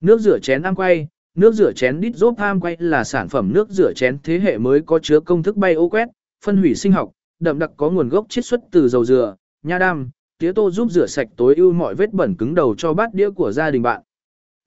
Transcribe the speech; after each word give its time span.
Nước 0.00 0.20
rửa 0.20 0.38
chén 0.38 0.62
am 0.62 0.74
quay, 0.74 1.08
nước 1.34 1.54
rửa 1.54 1.72
chén 1.72 2.00
đít 2.00 2.16
dốt 2.16 2.34
am 2.38 2.60
quay 2.60 2.76
là 2.78 3.04
sản 3.04 3.28
phẩm 3.28 3.52
nước 3.54 3.70
rửa 3.70 3.92
chén 3.96 4.18
thế 4.22 4.38
hệ 4.38 4.58
mới 4.58 4.80
có 4.80 4.98
chứa 4.98 5.20
công 5.20 5.42
thức 5.42 5.56
bay 5.56 5.74
ô 5.74 5.88
quét, 5.88 6.08
phân 6.44 6.56
hủy 6.56 6.74
sinh 6.74 6.92
học, 6.92 7.12
đậm 7.40 7.58
đặc 7.58 7.70
có 7.76 7.90
nguồn 7.90 8.08
gốc 8.08 8.26
chiết 8.28 8.44
xuất 8.44 8.60
từ 8.70 8.88
dầu 8.88 9.04
dừa, 9.04 9.36
nha 9.62 9.78
đam, 9.78 10.10
tía 10.38 10.52
tô 10.52 10.70
giúp 10.70 10.90
rửa 10.90 11.06
sạch 11.06 11.28
tối 11.36 11.54
ưu 11.54 11.72
mọi 11.72 11.94
vết 11.94 12.12
bẩn 12.12 12.34
cứng 12.34 12.54
đầu 12.54 12.74
cho 12.78 12.94
bát 12.94 13.14
đĩa 13.14 13.30
của 13.30 13.52
gia 13.52 13.70
đình 13.70 13.82
bạn. 13.82 14.02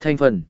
Thành 0.00 0.16
phần 0.16 0.42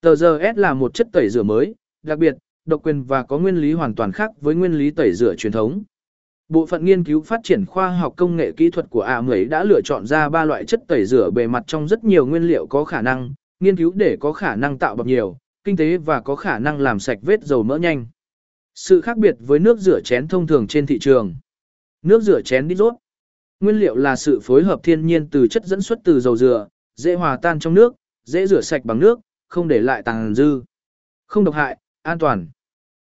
Tờ 0.00 0.16
giờ 0.16 0.38
S 0.54 0.58
là 0.58 0.74
một 0.74 0.94
chất 0.94 1.08
tẩy 1.12 1.28
rửa 1.28 1.42
mới, 1.42 1.74
đặc 2.02 2.18
biệt, 2.18 2.34
độc 2.64 2.82
quyền 2.82 3.02
và 3.02 3.22
có 3.22 3.38
nguyên 3.38 3.56
lý 3.56 3.72
hoàn 3.72 3.94
toàn 3.94 4.12
khác 4.12 4.30
với 4.40 4.54
nguyên 4.54 4.72
lý 4.72 4.90
tẩy 4.90 5.12
rửa 5.14 5.34
truyền 5.34 5.52
thống. 5.52 5.82
Bộ 6.48 6.66
phận 6.66 6.84
nghiên 6.84 7.04
cứu 7.04 7.20
phát 7.20 7.40
triển 7.44 7.66
khoa 7.66 7.88
học 7.88 8.14
công 8.16 8.36
nghệ 8.36 8.52
kỹ 8.52 8.70
thuật 8.70 8.90
của 8.90 9.04
A10 9.04 9.48
đã 9.48 9.64
lựa 9.64 9.80
chọn 9.80 10.06
ra 10.06 10.28
ba 10.28 10.44
loại 10.44 10.64
chất 10.64 10.80
tẩy 10.88 11.04
rửa 11.04 11.30
bề 11.30 11.46
mặt 11.46 11.62
trong 11.66 11.88
rất 11.88 12.04
nhiều 12.04 12.26
nguyên 12.26 12.42
liệu 12.42 12.66
có 12.66 12.84
khả 12.84 13.02
năng, 13.02 13.34
nghiên 13.60 13.76
cứu 13.76 13.92
để 13.96 14.16
có 14.20 14.32
khả 14.32 14.56
năng 14.56 14.78
tạo 14.78 14.96
bọc 14.96 15.06
nhiều, 15.06 15.38
kinh 15.64 15.76
tế 15.76 15.98
và 15.98 16.20
có 16.20 16.36
khả 16.36 16.58
năng 16.58 16.80
làm 16.80 17.00
sạch 17.00 17.18
vết 17.22 17.44
dầu 17.44 17.62
mỡ 17.62 17.76
nhanh. 17.78 18.06
Sự 18.74 19.00
khác 19.00 19.16
biệt 19.16 19.36
với 19.38 19.58
nước 19.58 19.78
rửa 19.78 20.00
chén 20.00 20.28
thông 20.28 20.46
thường 20.46 20.66
trên 20.66 20.86
thị 20.86 20.98
trường. 20.98 21.36
Nước 22.02 22.22
rửa 22.22 22.42
chén 22.42 22.68
đi 22.68 22.74
rốt. 22.74 22.94
Nguyên 23.60 23.80
liệu 23.80 23.96
là 23.96 24.16
sự 24.16 24.40
phối 24.42 24.62
hợp 24.62 24.80
thiên 24.82 25.06
nhiên 25.06 25.28
từ 25.30 25.46
chất 25.48 25.64
dẫn 25.64 25.82
xuất 25.82 25.98
từ 26.04 26.20
dầu 26.20 26.36
dừa, 26.36 26.68
dễ 26.96 27.14
hòa 27.14 27.38
tan 27.42 27.58
trong 27.58 27.74
nước, 27.74 27.94
dễ 28.24 28.46
rửa 28.46 28.60
sạch 28.60 28.84
bằng 28.84 28.98
nước, 28.98 29.20
không 29.48 29.68
để 29.68 29.80
lại 29.80 30.02
tàn 30.02 30.34
dư. 30.34 30.62
Không 31.26 31.44
độc 31.44 31.54
hại, 31.54 31.78
an 32.02 32.18
toàn. 32.18 32.48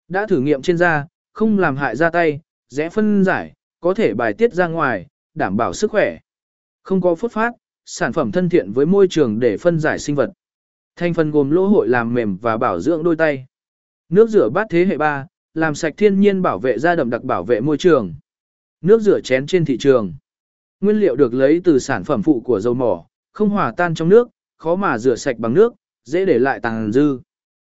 Đã 0.09 0.27
thử 0.27 0.41
nghiệm 0.41 0.63
trên 0.63 0.77
da, 0.77 1.07
không 1.33 1.59
làm 1.59 1.77
hại 1.77 1.97
da 1.97 2.11
tay, 2.11 2.41
dễ 2.69 2.89
phân 2.89 3.25
giải, 3.25 3.53
có 3.81 3.95
thể 3.95 4.15
bài 4.15 4.33
tiết 4.33 4.53
ra 4.53 4.67
ngoài, 4.67 5.07
đảm 5.35 5.57
bảo 5.57 5.73
sức 5.73 5.91
khỏe. 5.91 6.19
Không 6.83 7.01
có 7.01 7.15
phốt 7.15 7.33
phát, 7.33 7.53
sản 7.91 8.13
phẩm 8.13 8.33
thân 8.33 8.49
thiện 8.49 8.73
với 8.73 8.87
môi 8.87 9.07
trường 9.11 9.41
để 9.41 9.57
phân 9.57 9.79
giải 9.79 9.99
sinh 9.99 10.17
vật. 10.17 10.33
Thành 10.97 11.15
phần 11.15 11.31
gồm 11.31 11.51
lỗ 11.51 11.67
hội 11.67 11.89
làm 11.89 12.15
mềm 12.15 12.37
và 12.37 12.57
bảo 12.57 12.81
dưỡng 12.81 13.03
đôi 13.03 13.17
tay. 13.17 13.47
Nước 14.09 14.29
rửa 14.29 14.49
bát 14.49 14.67
thế 14.71 14.85
hệ 14.85 14.97
3, 14.97 15.27
làm 15.55 15.75
sạch 15.75 15.95
thiên 15.97 16.21
nhiên 16.21 16.43
bảo 16.43 16.59
vệ 16.59 16.79
da 16.79 16.95
đậm 16.95 17.11
đặc 17.11 17.23
bảo 17.23 17.45
vệ 17.45 17.61
môi 17.61 17.79
trường. 17.79 18.15
Nước 18.81 19.01
rửa 19.01 19.21
chén 19.21 19.47
trên 19.47 19.65
thị 19.65 19.79
trường. 19.79 20.15
Nguyên 20.81 21.01
liệu 21.01 21.17
được 21.17 21.35
lấy 21.35 21.61
từ 21.65 21.79
sản 21.79 22.05
phẩm 22.05 22.23
phụ 22.23 22.41
của 22.41 22.61
dầu 22.61 22.75
mỏ, 22.75 23.07
không 23.33 23.49
hòa 23.49 23.73
tan 23.77 23.95
trong 23.95 24.09
nước, 24.09 24.29
khó 24.57 24.77
mà 24.77 24.99
rửa 24.99 25.17
sạch 25.17 25.39
bằng 25.39 25.55
nước, 25.55 25.75
dễ 26.05 26.25
để 26.25 26.39
lại 26.39 26.61
tàn 26.63 26.93
dư. 26.93 27.21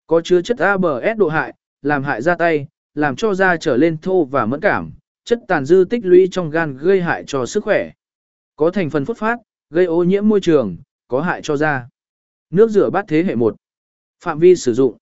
Có 0.07 0.21
chứa 0.21 0.43
chất 0.43 0.59
ABS 0.59 1.19
độ 1.19 1.29
hại, 1.29 1.55
làm 1.83 2.05
hại 2.05 2.23
da 2.23 2.35
tay, 2.35 2.67
làm 2.95 3.17
cho 3.17 3.35
da 3.35 3.57
trở 3.57 3.77
lên 3.77 3.97
thô 3.97 4.25
và 4.25 4.47
mẫn 4.47 4.61
cảm, 4.61 4.91
chất 5.25 5.41
tàn 5.49 5.65
dư 5.65 5.85
tích 5.91 6.05
lũy 6.05 6.29
trong 6.31 6.51
gan 6.51 6.77
gây 6.77 7.01
hại 7.01 7.25
cho 7.27 7.47
sức 7.47 7.65
khỏe. 7.65 7.91
Có 8.57 8.71
thành 8.71 8.91
phần 8.91 9.05
phốt 9.05 9.17
phát, 9.17 9.37
gây 9.71 9.85
ô 9.85 10.05
nhiễm 10.05 10.29
môi 10.29 10.41
trường, 10.41 10.77
có 11.09 11.21
hại 11.21 11.41
cho 11.43 11.57
da. 11.57 11.89
Nước 12.51 12.71
rửa 12.71 12.91
bát 12.91 13.05
thế 13.09 13.23
hệ 13.23 13.35
1. 13.35 13.57
Phạm 14.21 14.39
vi 14.39 14.57
sử 14.57 14.75
dụng. 14.75 14.97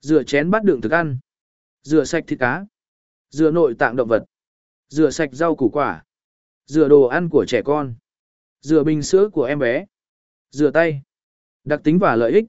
Rửa 0.00 0.22
chén 0.22 0.50
bát 0.50 0.64
đựng 0.64 0.80
thức 0.80 0.92
ăn. 0.92 1.18
Rửa 1.82 2.04
sạch 2.04 2.24
thịt 2.26 2.38
cá. 2.38 2.66
Rửa 3.30 3.50
nội 3.50 3.74
tạng 3.78 3.96
động 3.96 4.08
vật. 4.08 4.24
Rửa 4.88 5.10
sạch 5.10 5.28
rau 5.32 5.56
củ 5.56 5.68
quả. 5.68 6.04
Rửa 6.66 6.88
đồ 6.88 7.02
ăn 7.02 7.28
của 7.28 7.44
trẻ 7.48 7.62
con. 7.64 7.94
Rửa 8.60 8.84
bình 8.84 9.02
sữa 9.02 9.28
của 9.32 9.44
em 9.44 9.58
bé. 9.58 9.86
Rửa 10.50 10.70
tay. 10.70 11.02
Đặc 11.64 11.80
tính 11.84 11.98
và 11.98 12.16
lợi 12.16 12.32
ích. 12.32 12.44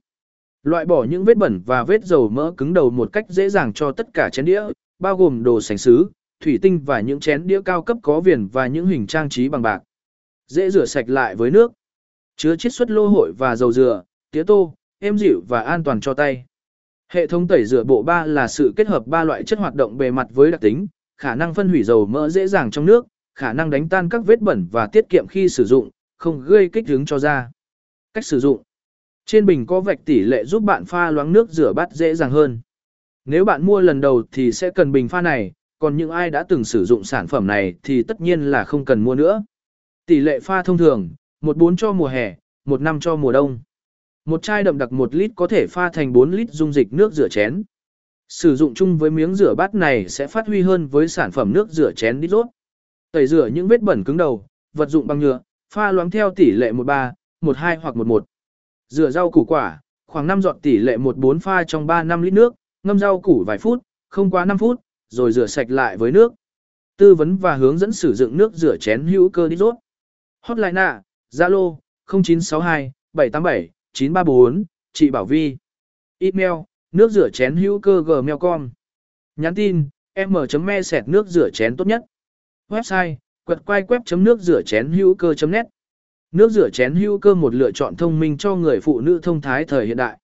Loại 0.64 0.86
bỏ 0.86 1.06
những 1.09 1.23
vết 1.23 1.38
bẩn 1.38 1.62
và 1.66 1.84
vết 1.84 2.06
dầu 2.06 2.30
mỡ 2.30 2.54
cứng 2.58 2.73
đầu 2.73 2.89
một 2.89 3.09
cách 3.14 3.26
dễ 3.30 3.50
dàng 3.50 3.73
cho 3.73 3.92
tất 3.92 4.08
cả 4.14 4.30
chén 4.32 4.45
đĩa, 4.45 4.64
bao 5.00 5.17
gồm 5.17 5.44
đồ 5.44 5.62
sành 5.62 5.78
sứ, 5.78 6.12
thủy 6.39 6.59
tinh 6.62 6.80
và 6.86 7.00
những 7.00 7.20
chén 7.20 7.48
đĩa 7.48 7.62
cao 7.62 7.84
cấp 7.84 7.98
có 8.02 8.20
viền 8.20 8.48
và 8.48 8.67
những 8.67 8.88
hình 8.88 9.08
trang 9.08 9.30
trí 9.30 9.50
bằng 9.50 9.62
bạc. 9.62 9.84
Dễ 10.52 10.69
rửa 10.69 10.85
sạch 10.85 11.09
lại 11.09 11.35
với 11.35 11.52
nước. 11.52 11.71
Chứa 12.38 12.55
chiết 12.55 12.73
xuất 12.73 12.91
lô 12.91 13.07
hội 13.07 13.33
và 13.38 13.55
dầu 13.55 13.71
dừa, 13.71 14.03
tía 14.31 14.44
tô, 14.44 14.73
êm 14.99 15.17
dịu 15.17 15.41
và 15.47 15.61
an 15.61 15.83
toàn 15.83 16.02
cho 16.02 16.13
tay. 16.13 16.45
Hệ 17.09 17.27
thống 17.27 17.47
tẩy 17.47 17.66
rửa 17.66 17.83
bộ 17.83 18.03
ba 18.03 18.25
là 18.25 18.47
sự 18.47 18.73
kết 18.75 18.88
hợp 18.88 19.08
ba 19.08 19.23
loại 19.23 19.43
chất 19.43 19.59
hoạt 19.59 19.75
động 19.75 19.97
bề 19.97 20.11
mặt 20.11 20.27
với 20.33 20.52
đặc 20.52 20.61
tính, 20.61 20.88
khả 21.17 21.35
năng 21.35 21.53
phân 21.53 21.69
hủy 21.69 21.83
dầu 21.83 22.05
mỡ 22.05 22.30
dễ 22.30 22.47
dàng 22.47 22.71
trong 22.71 22.85
nước, 22.85 23.05
khả 23.36 23.53
năng 23.53 23.70
đánh 23.70 23.89
tan 23.89 24.09
các 24.09 24.26
vết 24.26 24.39
bẩn 24.39 24.67
và 24.71 24.87
tiết 24.87 25.09
kiệm 25.09 25.27
khi 25.27 25.49
sử 25.49 25.65
dụng, 25.65 25.89
không 26.17 26.42
gây 26.42 26.70
kích 26.70 26.87
ứng 26.87 27.05
cho 27.05 27.20
da. 27.20 27.52
Cách 28.14 28.26
sử 28.26 28.39
dụng 28.39 28.61
trên 29.26 29.45
bình 29.45 29.65
có 29.65 29.80
vạch 29.80 30.05
tỷ 30.05 30.20
lệ 30.20 30.45
giúp 30.45 30.64
bạn 30.64 30.86
pha 30.86 31.11
loãng 31.11 31.33
nước 31.33 31.49
rửa 31.49 31.73
bát 31.73 31.92
dễ 31.92 32.15
dàng 32.15 32.31
hơn. 32.31 32.59
Nếu 33.26 33.45
bạn 33.45 33.65
mua 33.65 33.81
lần 33.81 34.02
đầu 34.02 34.23
thì 34.31 34.52
sẽ 34.52 34.70
cần 34.70 34.92
bình 34.92 35.08
pha 35.08 35.21
này, 35.21 35.52
còn 35.80 35.97
những 35.97 36.09
ai 36.09 36.30
đã 36.30 36.43
từng 36.43 36.64
sử 36.64 36.86
dụng 36.86 37.03
sản 37.03 37.27
phẩm 37.27 37.47
này 37.47 37.73
thì 37.83 38.03
tất 38.03 38.21
nhiên 38.21 38.42
là 38.42 38.64
không 38.64 38.86
cần 38.86 39.03
mua 39.03 39.15
nữa. 39.15 39.43
Tỷ 40.06 40.20
lệ 40.20 40.39
pha 40.39 40.64
thông 40.64 40.78
thường, 40.78 41.10
một 41.42 41.58
bốn 41.58 41.76
cho 41.76 41.92
mùa 41.92 42.08
hè, 42.08 42.36
một 42.66 42.82
năm 42.82 43.00
cho 43.00 43.16
mùa 43.16 43.32
đông. 43.32 43.60
Một 44.26 44.44
chai 44.44 44.64
đậm 44.64 44.78
đặc 44.78 44.92
1 44.92 45.16
lít 45.16 45.32
có 45.36 45.48
thể 45.48 45.67
pha 45.67 45.89
thành 45.89 46.14
4 46.14 46.32
lít 46.32 46.52
dung 46.52 46.73
dịch 46.73 46.94
nước 46.94 47.14
rửa 47.14 47.30
chén. 47.30 47.64
Sử 48.30 48.56
dụng 48.56 48.73
chung 48.73 48.98
với 48.98 49.10
miếng 49.10 49.36
rửa 49.36 49.56
bát 49.56 49.76
này 49.76 50.10
sẽ 50.10 50.28
phát 50.28 50.48
huy 50.48 50.62
hơn 50.62 50.88
với 50.88 51.08
sản 51.08 51.32
phẩm 51.32 51.54
nước 51.54 51.70
rửa 51.70 51.92
chén 51.92 52.22
đít 52.22 52.32
rốt. 52.32 52.45
Tẩy 53.12 53.28
rửa 53.28 53.48
những 53.48 53.67
vết 53.67 53.82
bẩn 53.82 54.04
cứng 54.04 54.17
đầu, 54.17 54.45
vật 54.73 54.89
dụng 54.89 55.08
bằng 55.08 55.20
nhựa, 55.20 55.39
pha 55.73 55.92
loãng 55.92 56.12
theo 56.12 56.33
tỷ 56.36 56.52
lệ 56.52 56.72
13, 56.72 57.14
12 57.42 57.78
hoặc 57.78 57.95
11. 57.95 58.26
Rửa 58.89 59.10
rau 59.10 59.32
củ 59.32 59.45
quả, 59.45 59.82
khoảng 60.08 60.28
5 60.28 60.42
giọt 60.42 60.58
tỷ 60.62 60.78
lệ 60.78 60.98
14 60.98 61.39
pha 61.39 61.64
trong 61.64 61.88
3-5 61.88 62.22
lít 62.22 62.33
nước, 62.33 62.54
ngâm 62.83 63.00
rau 63.00 63.22
củ 63.22 63.44
vài 63.48 63.58
phút, 63.58 63.83
không 64.10 64.32
quá 64.32 64.45
5 64.45 64.58
phút, 64.58 64.82
rồi 65.10 65.32
rửa 65.32 65.48
sạch 65.48 65.70
lại 65.70 65.98
với 65.98 66.12
nước. 66.12 66.33
Tư 66.98 67.16
vấn 67.16 67.38
và 67.38 67.56
hướng 67.56 67.78
dẫn 67.78 67.92
sử 67.92 68.14
dụng 68.14 68.38
nước 68.38 68.54
rửa 68.54 68.78
chén 68.78 69.08
hữu 69.08 69.30
cơ 69.30 69.48
đi 69.48 69.56
rốt. 69.56 69.76
Hotline 70.41 70.71
nạ, 70.71 71.02
Zalo 71.33 71.77
0962 72.05 72.91
787 73.13 73.69
934, 73.93 74.63
chị 74.93 75.11
Bảo 75.11 75.25
Vi. 75.25 75.57
Email, 76.19 76.52
nước 76.91 77.11
rửa 77.11 77.29
chén 77.29 77.55
hữu 77.55 77.79
cơ 77.79 78.02
gmail.com. 78.02 78.69
Nhắn 79.35 79.55
tin, 79.55 79.89
m.me 80.15 80.81
sẹt 80.81 81.07
nước 81.07 81.27
rửa 81.27 81.49
chén 81.53 81.77
tốt 81.77 81.87
nhất. 81.87 82.02
Website, 82.69 83.15
quẹt 83.45 83.59
quay 83.65 83.83
web 83.83 84.23
nước 84.23 84.39
rửa 84.39 84.61
chén 84.65 84.91
hữu 84.91 85.15
cơ.net. 85.15 85.65
Nước 86.31 86.52
rửa 86.52 86.69
chén 86.69 86.95
hữu 86.95 87.19
cơ 87.19 87.35
một 87.35 87.55
lựa 87.55 87.71
chọn 87.71 87.95
thông 87.95 88.19
minh 88.19 88.37
cho 88.37 88.55
người 88.55 88.79
phụ 88.79 89.02
nữ 89.02 89.19
thông 89.23 89.41
thái 89.41 89.65
thời 89.65 89.87
hiện 89.87 89.97
đại. 89.97 90.17